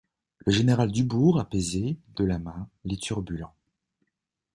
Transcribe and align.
Le 0.39 0.51
général 0.51 0.91
Dubourg 0.91 1.39
apaisait, 1.39 1.99
de 2.15 2.23
la 2.25 2.39
main, 2.39 2.67
les 2.85 2.97
turbulents. 2.97 3.53